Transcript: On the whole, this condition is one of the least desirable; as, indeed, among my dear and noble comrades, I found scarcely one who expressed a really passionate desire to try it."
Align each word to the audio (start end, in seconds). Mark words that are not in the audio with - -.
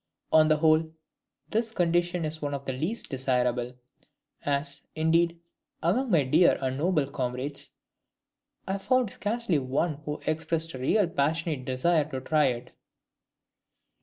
On 0.33 0.47
the 0.47 0.55
whole, 0.57 0.91
this 1.51 1.69
condition 1.69 2.25
is 2.25 2.41
one 2.41 2.55
of 2.55 2.65
the 2.65 2.73
least 2.73 3.11
desirable; 3.11 3.75
as, 4.43 4.81
indeed, 4.95 5.39
among 5.83 6.09
my 6.09 6.23
dear 6.23 6.57
and 6.59 6.75
noble 6.79 7.05
comrades, 7.05 7.69
I 8.67 8.79
found 8.79 9.11
scarcely 9.11 9.59
one 9.59 10.01
who 10.05 10.19
expressed 10.25 10.73
a 10.73 10.79
really 10.79 11.05
passionate 11.05 11.65
desire 11.65 12.05
to 12.09 12.19
try 12.19 12.45
it." 12.45 12.71